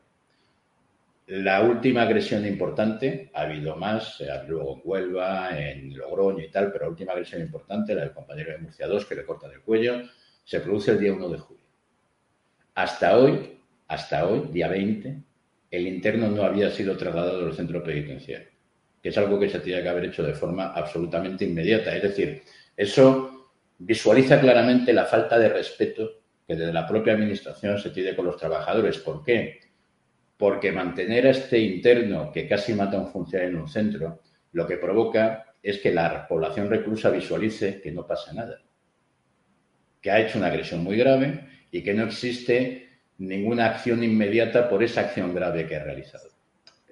La 1.26 1.62
última 1.62 2.02
agresión 2.02 2.46
importante, 2.46 3.30
ha 3.32 3.42
habido 3.42 3.76
más, 3.76 4.22
luego 4.48 4.74
en 4.74 4.80
Huelva, 4.84 5.58
en 5.58 5.96
Logroño 5.96 6.44
y 6.44 6.50
tal, 6.50 6.72
pero 6.72 6.84
la 6.84 6.90
última 6.90 7.12
agresión 7.12 7.40
importante, 7.40 7.94
la 7.94 8.02
del 8.02 8.12
compañero 8.12 8.52
de 8.52 8.58
Murcia 8.58 8.86
2, 8.86 9.06
que 9.06 9.14
le 9.14 9.24
corta 9.24 9.48
del 9.48 9.60
cuello, 9.60 10.02
se 10.44 10.60
produce 10.60 10.90
el 10.90 10.98
día 10.98 11.12
1 11.12 11.28
de 11.28 11.38
julio. 11.38 11.64
Hasta 12.74 13.16
hoy, 13.16 13.58
hasta 13.86 14.26
hoy, 14.26 14.48
día 14.50 14.68
20, 14.68 15.22
el 15.70 15.86
interno 15.86 16.28
no 16.28 16.42
había 16.42 16.70
sido 16.70 16.96
trasladado 16.96 17.46
al 17.46 17.54
centro 17.54 17.82
penitenciario, 17.82 18.48
que 19.02 19.08
es 19.08 19.18
algo 19.18 19.38
que 19.38 19.48
se 19.48 19.58
tenía 19.58 19.82
que 19.82 19.88
haber 19.88 20.04
hecho 20.04 20.22
de 20.22 20.34
forma 20.34 20.72
absolutamente 20.72 21.44
inmediata. 21.44 21.94
Es 21.96 22.02
decir, 22.02 22.42
eso 22.76 23.50
visualiza 23.78 24.40
claramente 24.40 24.92
la 24.92 25.04
falta 25.04 25.38
de 25.38 25.48
respeto 25.48 26.22
que 26.46 26.54
desde 26.54 26.72
la 26.72 26.86
propia 26.86 27.14
administración 27.14 27.78
se 27.78 27.90
tiene 27.90 28.14
con 28.14 28.26
los 28.26 28.36
trabajadores. 28.36 28.98
¿Por 28.98 29.24
qué? 29.24 29.58
Porque 30.36 30.70
mantener 30.70 31.26
a 31.26 31.30
este 31.30 31.58
interno 31.58 32.30
que 32.30 32.46
casi 32.46 32.74
mata 32.74 32.96
a 32.96 33.00
un 33.00 33.08
funcionario 33.08 33.56
en 33.56 33.62
un 33.62 33.68
centro, 33.68 34.20
lo 34.52 34.66
que 34.66 34.76
provoca 34.76 35.56
es 35.62 35.78
que 35.78 35.92
la 35.92 36.26
población 36.28 36.70
reclusa 36.70 37.10
visualice 37.10 37.80
que 37.80 37.90
no 37.90 38.06
pasa 38.06 38.32
nada, 38.32 38.60
que 40.00 40.10
ha 40.10 40.20
hecho 40.20 40.38
una 40.38 40.48
agresión 40.48 40.82
muy 40.82 40.96
grave 40.96 41.48
y 41.70 41.82
que 41.82 41.94
no 41.94 42.04
existe 42.04 42.88
ninguna 43.18 43.66
acción 43.66 44.02
inmediata 44.02 44.68
por 44.68 44.82
esa 44.82 45.02
acción 45.02 45.34
grave 45.34 45.66
que 45.66 45.76
ha 45.76 45.84
realizado. 45.84 46.28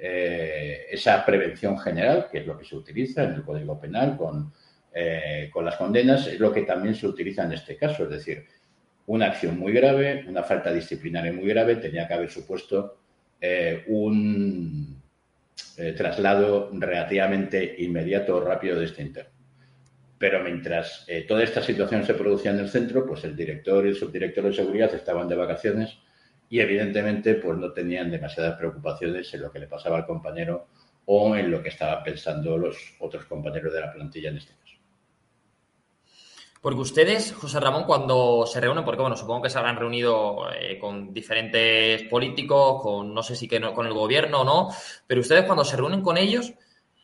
Eh, 0.03 0.87
esa 0.91 1.25
prevención 1.27 1.79
general, 1.79 2.29
que 2.31 2.39
es 2.39 2.47
lo 2.47 2.57
que 2.57 2.65
se 2.65 2.77
utiliza 2.77 3.25
en 3.25 3.35
el 3.35 3.43
Código 3.43 3.79
Penal 3.79 4.17
con, 4.17 4.53
eh, 4.95 5.51
con 5.53 5.65
las 5.65 5.77
condenas, 5.77 6.27
es 6.27 6.41
lo 6.41 6.53
que 6.53 6.63
también 6.63 6.95
se 6.95 7.07
utiliza 7.07 7.45
en 7.45 7.53
este 7.53 7.77
caso. 7.77 8.05
Es 8.05 8.11
decir, 8.11 8.47
una 9.07 9.27
acción 9.27 9.59
muy 9.59 9.73
grave, 9.73 10.25
una 10.27 10.43
falta 10.43 10.73
disciplinaria 10.73 11.33
muy 11.33 11.47
grave, 11.47 11.77
tenía 11.77 12.09
que 12.09 12.15
haber 12.15 12.31
supuesto 12.31 12.99
eh, 13.41 13.85
un 13.89 15.01
traslado 15.97 16.71
relativamente 16.75 17.77
inmediato 17.79 18.37
o 18.37 18.41
rápido 18.41 18.79
de 18.79 18.85
este 18.85 19.03
interno. 19.03 19.41
Pero 20.21 20.45
mientras 20.45 21.07
eh, 21.09 21.23
toda 21.23 21.43
esta 21.43 21.63
situación 21.63 22.05
se 22.05 22.13
producía 22.13 22.51
en 22.51 22.59
el 22.59 22.69
centro, 22.69 23.07
pues 23.07 23.25
el 23.25 23.35
director 23.35 23.87
y 23.87 23.89
el 23.89 23.95
subdirector 23.95 24.45
de 24.45 24.53
seguridad 24.53 24.95
estaban 24.95 25.27
de 25.29 25.35
vacaciones 25.35 25.97
y 26.51 26.59
evidentemente 26.59 27.37
pues 27.37 27.57
no 27.57 27.73
tenían 27.73 28.11
demasiadas 28.11 28.59
preocupaciones 28.59 29.33
en 29.33 29.43
lo 29.43 29.53
que 29.53 29.61
le 29.61 29.69
pasaba 29.69 29.99
al 29.99 30.07
compañero 30.07 30.67
o 31.07 31.35
en 31.37 31.51
lo 31.51 31.63
que 31.63 31.69
estaban 31.71 32.03
pensando 32.03 32.59
los 32.59 32.77
otros 32.99 33.25
compañeros 33.25 33.73
de 33.73 33.81
la 33.81 33.93
plantilla 33.93 34.31
en 34.31 34.39
este 34.39 34.55
caso. 34.55 34.77
Porque 36.61 36.81
ustedes, 36.81 37.33
José 37.33 37.59
Ramón, 37.59 37.85
cuando 37.85 38.45
se 38.47 38.61
reúnen, 38.61 38.85
porque 38.85 39.01
bueno, 39.01 39.17
supongo 39.17 39.43
que 39.43 39.49
se 39.49 39.59
habrán 39.59 39.77
reunido 39.77 40.53
eh, 40.53 40.79
con 40.79 41.15
diferentes 41.15 42.03
políticos, 42.03 42.83
con 42.83 43.15
no 43.15 43.23
sé 43.23 43.35
si 43.35 43.49
que 43.49 43.61
no, 43.61 43.73
con 43.73 43.87
el 43.87 43.95
gobierno 43.95 44.43
o 44.43 44.45
no, 44.45 44.69
pero 45.07 45.23
ustedes 45.23 45.45
cuando 45.45 45.65
se 45.65 45.77
reúnen 45.77 46.03
con 46.03 46.19
ellos, 46.19 46.53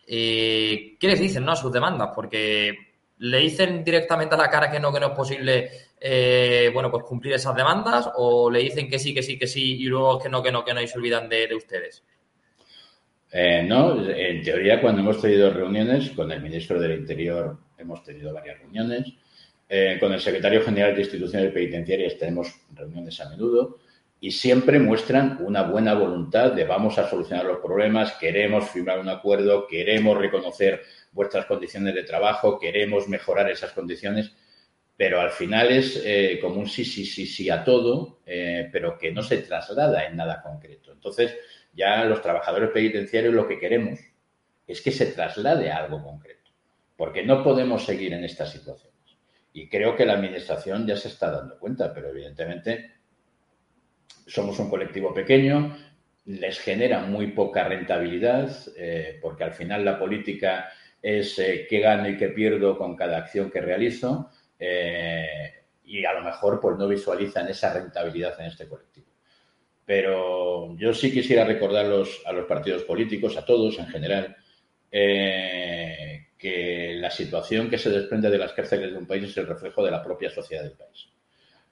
eh, 0.07 0.97
¿qué 1.01 1.07
les 1.07 1.21
dicen 1.21 1.45
no, 1.45 1.53
a 1.53 1.57
sus 1.57 1.73
demandas? 1.73 2.11
Porque 2.15 2.96
¿Le 3.19 3.39
dicen 3.39 3.83
directamente 3.83 4.35
a 4.35 4.39
la 4.39 4.51
cara 4.51 4.71
que 4.71 4.79
no, 4.79 4.93
que 4.93 5.01
no 5.01 5.07
es 5.09 5.13
posible, 5.13 5.71
eh, 6.01 6.71
bueno, 6.73 6.91
pues 6.91 7.05
cumplir 7.05 7.35
esas 7.35 7.55
demandas? 7.55 8.11
¿O 8.17 8.51
le 8.51 8.61
dicen 8.61 8.91
que 8.91 8.99
sí, 8.99 9.15
que 9.15 9.23
sí, 9.23 9.39
que 9.39 9.47
sí, 9.47 9.83
y 9.83 9.85
luego 9.85 10.19
que 10.19 10.29
no, 10.29 10.43
que 10.43 10.53
no, 10.53 10.65
que 10.65 10.75
no, 10.75 10.83
y 10.83 10.87
se 10.87 10.99
olvidan 10.99 11.29
de, 11.29 11.49
ustedes? 11.55 12.05
Eh, 13.33 13.63
no, 13.67 14.09
en 14.09 14.43
teoría 14.43 14.81
cuando 14.81 15.01
hemos 15.01 15.21
tenido 15.21 15.51
reuniones 15.51 16.11
con 16.11 16.31
el 16.31 16.43
ministro 16.43 16.79
del 16.79 16.99
Interior, 16.99 17.59
hemos 17.79 18.03
tenido 18.05 18.33
varias 18.33 18.59
reuniones. 18.59 19.13
Eh, 19.69 19.97
con 19.99 20.13
el 20.13 20.21
secretario 20.21 20.63
general 20.63 20.95
de 20.95 21.01
instituciones 21.01 21.53
penitenciarias 21.53 22.17
tenemos 22.17 22.55
reuniones 22.73 23.21
a 23.21 23.29
menudo 23.31 23.79
y 24.21 24.31
siempre 24.31 24.79
muestran 24.79 25.39
una 25.41 25.63
buena 25.63 25.95
voluntad 25.95 26.53
de 26.53 26.65
vamos 26.65 26.99
a 26.99 27.09
solucionar 27.09 27.45
los 27.45 27.59
problemas, 27.59 28.13
queremos 28.15 28.71
firmar 28.71 28.99
un 28.99 29.09
acuerdo, 29.09 29.67
queremos 29.67 30.17
reconocer 30.17 30.83
vuestras 31.13 31.47
condiciones 31.47 31.95
de 31.95 32.03
trabajo, 32.03 32.59
queremos 32.59 33.09
mejorar 33.09 33.51
esas 33.51 33.73
condiciones, 33.73 34.33
pero 34.97 35.21
al 35.21 35.31
final 35.31 35.71
es 35.71 36.03
eh, 36.05 36.39
como 36.41 36.61
un 36.61 36.67
sí, 36.67 36.85
sí, 36.85 37.05
sí, 37.05 37.27
sí 37.27 37.51
a 37.51 37.63
todo, 37.63 38.21
eh, 38.25 38.69
pero 38.73 38.97
que 38.97 39.13
no 39.13 39.23
se 39.23 39.39
traslada 39.39 40.07
en 40.07 40.17
nada 40.17 40.43
concreto. 40.43 40.93
Entonces, 40.93 41.37
ya 41.75 42.05
los 42.05 42.23
trabajadores 42.23 42.71
penitenciarios 42.71 43.35
lo 43.35 43.47
que 43.47 43.59
queremos 43.59 44.01
es 44.67 44.81
que 44.81 44.91
se 44.91 45.07
traslade 45.07 45.71
a 45.71 45.85
algo 45.85 46.03
concreto, 46.03 46.51
porque 46.97 47.23
no 47.23 47.45
podemos 47.45 47.85
seguir 47.85 48.15
en 48.15 48.25
estas 48.25 48.51
situaciones. 48.51 48.97
Y 49.53 49.69
creo 49.69 49.95
que 49.95 50.07
la 50.07 50.15
Administración 50.15 50.87
ya 50.87 50.97
se 50.97 51.09
está 51.09 51.31
dando 51.31 51.59
cuenta, 51.59 51.93
pero 51.93 52.09
evidentemente 52.09 52.97
somos 54.27 54.59
un 54.59 54.69
colectivo 54.69 55.15
pequeño, 55.15 55.77
les 56.27 56.59
genera 56.59 57.03
muy 57.03 57.29
poca 57.29 57.65
rentabilidad, 57.65 58.51
eh, 58.77 59.19
porque 59.23 59.45
al 59.45 59.53
final 59.53 59.85
la 59.85 59.99
política 59.99 60.69
es 61.01 61.39
eh, 61.39 61.67
qué 61.71 61.81
gano 61.81 62.09
y 62.09 62.17
qué 62.17 62.31
pierdo 62.31 62.77
con 62.77 62.97
cada 62.97 63.19
acción 63.19 63.51
que 63.51 63.61
realizo 63.61 64.31
eh, 64.59 65.53
y 65.85 66.05
a 66.05 66.15
lo 66.15 66.25
mejor 66.25 66.61
pues 66.61 66.77
no 66.77 66.89
visualizan 66.89 67.49
esa 67.49 67.73
rentabilidad 67.73 68.41
en 68.41 68.47
este 68.47 68.69
colectivo. 68.69 69.07
Pero 69.85 70.77
yo 70.77 70.93
sí 70.93 71.13
quisiera 71.13 71.45
recordar 71.45 71.87
a 71.87 72.33
los 72.33 72.47
partidos 72.49 72.83
políticos, 72.83 73.37
a 73.37 73.45
todos 73.45 73.79
en 73.79 73.87
general, 73.87 74.37
que 74.91 76.97
la 76.97 77.11
situación 77.11 77.71
que 77.71 77.79
se 77.79 77.91
desprende 77.91 78.29
de 78.29 78.39
las 78.39 78.53
cárceles 78.53 78.91
de 78.91 78.99
un 78.99 79.07
país 79.07 79.31
es 79.31 79.37
el 79.37 79.47
reflejo 79.47 79.85
de 79.85 79.93
la 79.93 80.03
propia 80.03 80.29
sociedad 80.29 80.65
del 80.65 80.73
país. 80.73 81.07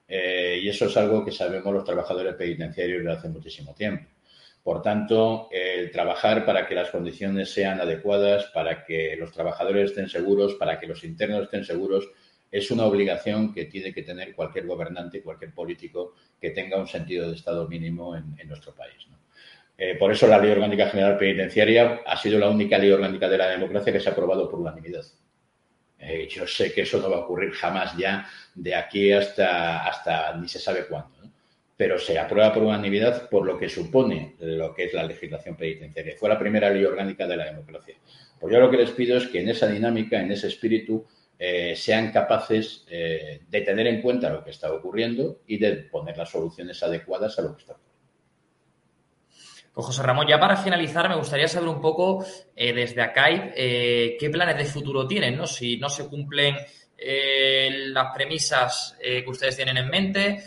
Y 0.07 0.69
eso 0.69 0.85
es 0.85 0.97
algo 0.97 1.25
que 1.25 1.31
sabemos 1.31 1.73
los 1.73 1.83
trabajadores 1.83 2.35
penitenciarios 2.35 2.99
desde 2.99 3.17
hace 3.17 3.29
muchísimo 3.29 3.73
tiempo. 3.73 4.09
Por 4.63 4.81
tanto, 4.81 5.47
el 5.51 5.91
trabajar 5.91 6.43
para 6.43 6.67
que 6.67 6.73
las 6.73 6.89
condiciones 6.89 7.53
sean 7.53 7.79
adecuadas, 7.79 8.45
para 8.53 8.83
que 8.83 9.15
los 9.15 9.31
trabajadores 9.31 9.91
estén 9.91 10.09
seguros, 10.09 10.55
para 10.55 10.79
que 10.79 10.87
los 10.87 11.03
internos 11.03 11.43
estén 11.43 11.63
seguros, 11.63 12.09
es 12.51 12.71
una 12.71 12.85
obligación 12.85 13.53
que 13.53 13.65
tiene 13.65 13.93
que 13.93 14.01
tener 14.01 14.33
cualquier 14.33 14.65
gobernante, 14.65 15.21
cualquier 15.21 15.53
político 15.53 16.15
que 16.39 16.51
tenga 16.51 16.79
un 16.79 16.87
sentido 16.87 17.29
de 17.29 17.35
Estado 17.35 17.67
mínimo 17.67 18.15
en, 18.15 18.47
nuestro 18.47 18.73
país. 18.73 18.95
Eh, 19.77 19.95
por 19.99 20.11
eso 20.11 20.25
la 20.25 20.39
Ley 20.39 20.51
Orgánica 20.51 20.89
General 20.89 21.17
Penitenciaria 21.17 22.01
ha 22.05 22.17
sido 22.17 22.39
la 22.39 22.49
única 22.49 22.77
ley 22.77 22.91
orgánica 22.91 23.27
de 23.27 23.37
la 23.37 23.49
democracia 23.49 23.91
que 23.91 23.99
se 23.99 24.07
ha 24.07 24.13
aprobado 24.13 24.49
por 24.49 24.61
unanimidad. 24.61 25.03
Eh, 26.05 26.27
yo 26.29 26.45
sé 26.45 26.71
que 26.71 26.81
eso 26.81 26.99
no 26.99 27.09
va 27.09 27.17
a 27.17 27.19
ocurrir 27.21 27.51
jamás 27.51 27.97
ya 27.97 28.29
de 28.53 28.75
aquí 28.75 29.11
hasta, 29.11 29.87
hasta 29.87 30.37
ni 30.37 30.47
se 30.47 30.59
sabe 30.59 30.85
cuándo 30.85 31.15
pero 31.77 31.99
se 31.99 32.17
aprueba 32.17 32.53
por 32.53 32.63
unanimidad 32.63 33.29
por 33.29 33.45
lo 33.45 33.57
que 33.57 33.67
supone 33.67 34.35
lo 34.39 34.73
que 34.73 34.85
es 34.85 34.93
la 34.93 35.03
legislación 35.03 35.55
penitenciaria. 35.55 36.15
Fue 36.17 36.29
la 36.29 36.39
primera 36.39 36.69
ley 36.69 36.85
orgánica 36.85 37.27
de 37.27 37.37
la 37.37 37.45
democracia. 37.45 37.95
Pues 38.39 38.53
yo 38.53 38.59
lo 38.59 38.71
que 38.71 38.77
les 38.77 38.91
pido 38.91 39.17
es 39.17 39.27
que 39.27 39.41
en 39.41 39.49
esa 39.49 39.67
dinámica, 39.67 40.21
en 40.21 40.31
ese 40.31 40.47
espíritu, 40.47 41.05
eh, 41.37 41.73
sean 41.75 42.11
capaces 42.11 42.85
eh, 42.89 43.41
de 43.49 43.61
tener 43.61 43.87
en 43.87 44.01
cuenta 44.01 44.29
lo 44.29 44.43
que 44.43 44.51
está 44.51 44.71
ocurriendo 44.71 45.41
y 45.47 45.57
de 45.57 45.73
poner 45.73 46.17
las 46.17 46.29
soluciones 46.29 46.81
adecuadas 46.81 47.37
a 47.37 47.41
lo 47.41 47.55
que 47.55 47.61
está 47.61 47.73
ocurriendo. 47.73 47.84
Pues 49.75 49.87
José 49.87 50.03
Ramón, 50.03 50.25
ya 50.25 50.39
para 50.39 50.55
finalizar, 50.55 51.09
me 51.09 51.17
gustaría 51.17 51.49
saber 51.49 51.67
un 51.67 51.81
poco 51.81 52.25
eh, 52.55 52.71
desde 52.71 53.01
acá 53.01 53.25
eh, 53.29 54.15
qué 54.17 54.29
planes 54.29 54.57
de 54.57 54.63
futuro 54.63 55.05
tienen, 55.05 55.35
¿no? 55.35 55.45
Si 55.45 55.75
no 55.75 55.89
se 55.89 56.07
cumplen 56.07 56.55
eh, 56.97 57.89
las 57.91 58.15
premisas 58.15 58.97
eh, 59.01 59.21
que 59.21 59.29
ustedes 59.29 59.57
tienen 59.57 59.75
en 59.75 59.89
mente 59.89 60.43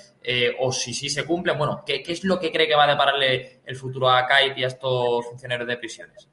o 0.60 0.72
si 0.72 0.92
sí 0.92 1.08
se 1.08 1.24
cumplen, 1.24 1.56
bueno, 1.56 1.82
¿qué, 1.86 2.02
¿qué, 2.02 2.12
es 2.12 2.24
lo 2.24 2.38
que 2.38 2.50
cree 2.50 2.66
que 2.66 2.74
va 2.74 2.84
a 2.84 2.90
depararle 2.90 3.60
el 3.64 3.76
futuro 3.76 4.10
a 4.10 4.26
CAIP 4.26 4.58
y 4.58 4.64
a 4.64 4.66
estos 4.66 5.26
funcionarios 5.26 5.68
de 5.68 5.76
prisiones? 5.78 6.28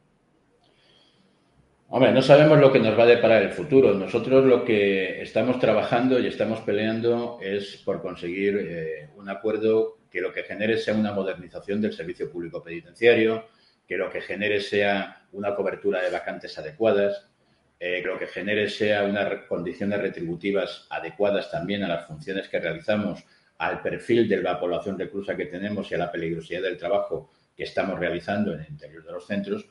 Hombre, 1.90 2.12
no 2.12 2.22
sabemos 2.22 2.60
lo 2.60 2.74
que 2.74 2.80
nos 2.80 2.98
va 2.98 3.04
a 3.04 3.08
deparar 3.08 3.44
el 3.44 3.52
futuro. 3.52 3.94
Nosotros 3.94 4.44
lo 4.44 4.66
que 4.66 5.22
estamos 5.22 5.60
trabajando 5.60 6.20
y 6.20 6.28
estamos 6.28 6.60
peleando 6.62 7.40
es 7.42 7.78
por 7.86 8.02
conseguir 8.02 9.10
un 9.16 9.30
acuerdo 9.30 9.98
que 10.16 10.22
lo 10.22 10.32
que 10.32 10.44
genere 10.44 10.78
sea 10.78 10.94
una 10.94 11.12
modernización 11.12 11.82
del 11.82 11.92
servicio 11.92 12.32
público 12.32 12.64
penitenciario, 12.64 13.50
que 13.86 13.98
lo 13.98 14.10
que 14.10 14.22
genere 14.22 14.62
sea 14.62 15.28
una 15.34 15.54
cobertura 15.54 16.02
de 16.02 16.10
vacantes 16.10 16.58
adecuadas, 16.58 17.28
eh, 17.78 18.00
que 18.02 18.08
lo 18.08 18.18
que 18.18 18.28
genere 18.28 18.70
sea 18.70 19.04
unas 19.04 19.42
condiciones 19.50 20.00
retributivas 20.00 20.88
adecuadas 20.90 21.52
también 21.52 21.84
a 21.84 21.90
las 21.90 22.08
funciones 22.08 22.48
que 22.48 22.62
realizamos, 22.62 23.26
al 23.58 23.82
perfil 23.82 24.30
de 24.30 24.42
la 24.42 24.58
población 24.58 24.98
reclusa 24.98 25.36
que 25.36 25.48
tenemos 25.48 25.92
y 25.92 25.96
a 25.96 25.98
la 25.98 26.12
peligrosidad 26.14 26.62
del 26.62 26.78
trabajo 26.78 27.30
que 27.54 27.64
estamos 27.64 28.00
realizando 28.00 28.54
en 28.54 28.62
el 28.62 28.70
interior 28.70 29.04
de 29.04 29.12
los 29.12 29.28
centros. 29.28 29.66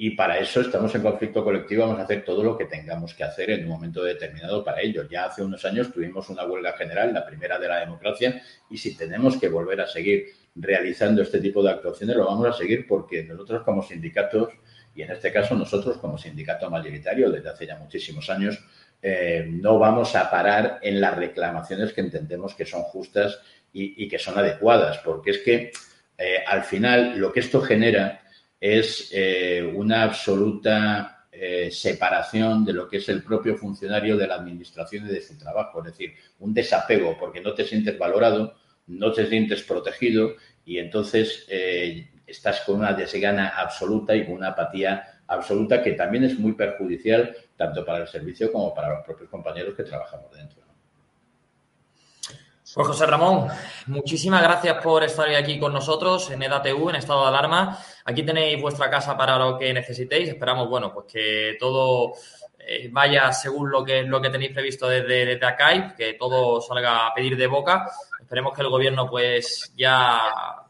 Y 0.00 0.10
para 0.10 0.38
eso 0.38 0.60
estamos 0.60 0.94
en 0.94 1.02
conflicto 1.02 1.42
colectivo, 1.42 1.82
vamos 1.82 1.98
a 1.98 2.04
hacer 2.04 2.24
todo 2.24 2.44
lo 2.44 2.56
que 2.56 2.66
tengamos 2.66 3.14
que 3.14 3.24
hacer 3.24 3.50
en 3.50 3.64
un 3.64 3.70
momento 3.70 4.04
determinado 4.04 4.62
para 4.62 4.80
ello. 4.80 5.08
Ya 5.10 5.24
hace 5.24 5.42
unos 5.42 5.64
años 5.64 5.92
tuvimos 5.92 6.28
una 6.28 6.44
huelga 6.44 6.74
general, 6.74 7.12
la 7.12 7.26
primera 7.26 7.58
de 7.58 7.66
la 7.66 7.80
democracia, 7.80 8.40
y 8.70 8.78
si 8.78 8.96
tenemos 8.96 9.38
que 9.38 9.48
volver 9.48 9.80
a 9.80 9.88
seguir 9.88 10.26
realizando 10.54 11.20
este 11.20 11.40
tipo 11.40 11.64
de 11.64 11.72
actuaciones, 11.72 12.14
lo 12.14 12.26
vamos 12.26 12.46
a 12.46 12.52
seguir 12.52 12.86
porque 12.86 13.24
nosotros 13.24 13.64
como 13.64 13.82
sindicatos, 13.82 14.50
y 14.94 15.02
en 15.02 15.10
este 15.10 15.32
caso 15.32 15.56
nosotros 15.56 15.98
como 15.98 16.16
sindicato 16.16 16.70
mayoritario 16.70 17.28
desde 17.32 17.48
hace 17.48 17.66
ya 17.66 17.76
muchísimos 17.76 18.30
años, 18.30 18.56
eh, 19.02 19.48
no 19.50 19.80
vamos 19.80 20.14
a 20.14 20.30
parar 20.30 20.78
en 20.80 21.00
las 21.00 21.16
reclamaciones 21.16 21.92
que 21.92 22.02
entendemos 22.02 22.54
que 22.54 22.66
son 22.66 22.82
justas 22.82 23.40
y, 23.72 24.06
que 24.06 24.20
son 24.20 24.38
adecuadas, 24.38 24.98
porque 24.98 25.32
es 25.32 25.38
que 25.38 25.72
eh, 26.16 26.44
al 26.46 26.62
final 26.62 27.18
lo 27.18 27.32
que 27.32 27.40
esto 27.40 27.60
genera 27.60 28.22
es 28.60 29.10
eh, 29.12 29.62
una 29.74 30.02
absoluta 30.02 31.26
eh, 31.30 31.70
separación 31.70 32.64
de 32.64 32.72
lo 32.72 32.88
que 32.88 32.96
es 32.96 33.08
el 33.08 33.22
propio 33.22 33.56
funcionario 33.56 34.16
de 34.16 34.26
la 34.26 34.34
administración 34.34 35.06
y 35.06 35.12
de 35.12 35.20
su 35.20 35.38
trabajo, 35.38 35.78
es 35.80 35.92
decir, 35.92 36.14
un 36.40 36.52
desapego 36.52 37.16
porque 37.18 37.40
no 37.40 37.54
te 37.54 37.64
sientes 37.64 37.96
valorado, 37.96 38.54
no 38.88 39.12
te 39.12 39.26
sientes 39.26 39.62
protegido 39.62 40.34
y 40.64 40.78
entonces 40.78 41.46
eh, 41.48 42.10
estás 42.26 42.62
con 42.62 42.80
una 42.80 42.92
desgana 42.92 43.50
absoluta 43.50 44.16
y 44.16 44.24
con 44.24 44.34
una 44.34 44.48
apatía 44.48 45.20
absoluta 45.28 45.82
que 45.82 45.92
también 45.92 46.24
es 46.24 46.38
muy 46.38 46.54
perjudicial 46.54 47.36
tanto 47.56 47.84
para 47.84 48.02
el 48.02 48.08
servicio 48.08 48.50
como 48.50 48.74
para 48.74 48.96
los 48.96 49.04
propios 49.04 49.30
compañeros 49.30 49.74
que 49.76 49.84
trabajamos 49.84 50.32
dentro. 50.32 50.67
Pues 52.74 52.86
José 52.86 53.06
Ramón, 53.06 53.48
muchísimas 53.86 54.42
gracias 54.42 54.82
por 54.82 55.02
estar 55.02 55.26
hoy 55.26 55.34
aquí 55.34 55.58
con 55.58 55.72
nosotros 55.72 56.30
en 56.30 56.42
EDATU, 56.42 56.90
en 56.90 56.96
estado 56.96 57.22
de 57.22 57.28
alarma. 57.28 57.78
Aquí 58.04 58.22
tenéis 58.22 58.60
vuestra 58.60 58.90
casa 58.90 59.16
para 59.16 59.38
lo 59.38 59.56
que 59.56 59.72
necesitéis. 59.72 60.28
Esperamos, 60.28 60.68
bueno, 60.68 60.92
pues 60.92 61.06
que 61.10 61.56
todo 61.58 62.12
eh, 62.58 62.90
vaya 62.92 63.32
según 63.32 63.70
lo 63.70 63.82
que, 63.82 64.02
lo 64.02 64.20
que 64.20 64.28
tenéis 64.28 64.52
previsto 64.52 64.86
desde, 64.86 65.24
desde 65.24 65.46
ACAI, 65.46 65.94
que 65.94 66.14
todo 66.14 66.60
salga 66.60 67.06
a 67.06 67.14
pedir 67.14 67.38
de 67.38 67.46
boca. 67.46 67.90
Esperemos 68.20 68.52
que 68.54 68.60
el 68.60 68.68
gobierno, 68.68 69.08
pues 69.08 69.72
ya, 69.74 70.20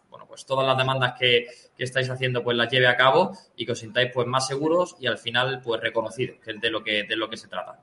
bueno, 0.08 0.26
pues 0.28 0.46
todas 0.46 0.64
las 0.64 0.78
demandas 0.78 1.14
que, 1.18 1.48
que 1.76 1.84
estáis 1.84 2.08
haciendo, 2.08 2.44
pues 2.44 2.56
las 2.56 2.70
lleve 2.70 2.86
a 2.86 2.96
cabo 2.96 3.32
y 3.56 3.66
que 3.66 3.72
os 3.72 3.78
sintáis 3.78 4.12
pues 4.14 4.26
más 4.26 4.46
seguros 4.46 4.94
y 5.00 5.08
al 5.08 5.18
final, 5.18 5.60
pues 5.64 5.80
reconocidos, 5.80 6.38
que 6.44 6.52
es 6.52 6.60
de 6.60 6.70
lo 6.70 6.84
que, 6.84 7.02
de 7.02 7.16
lo 7.16 7.28
que 7.28 7.36
se 7.36 7.48
trata. 7.48 7.80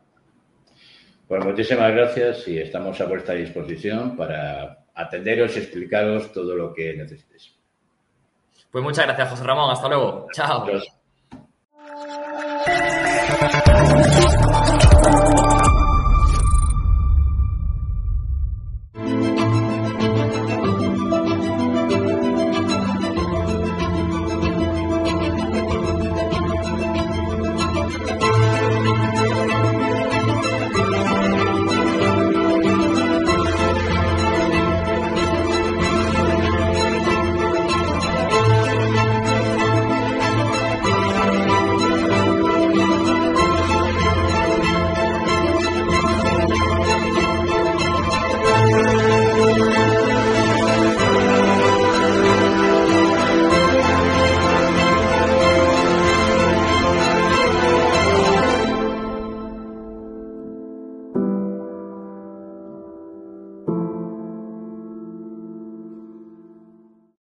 Pues 1.28 1.44
muchísimas 1.44 1.92
gracias 1.92 2.48
y 2.48 2.60
estamos 2.60 3.00
a 3.02 3.06
vuestra 3.06 3.34
disposición 3.36 4.16
para 4.16 4.86
atenderos 4.94 5.56
y 5.56 5.60
explicaros 5.60 6.32
todo 6.32 6.56
lo 6.56 6.74
que 6.74 6.96
necesitéis. 6.96 7.56
Pues 8.72 8.84
muchas 8.84 9.06
gracias, 9.06 9.30
José 9.30 9.44
Ramón. 9.44 9.72
Hasta 9.72 9.88
luego. 9.88 10.28
Chao. 10.34 10.66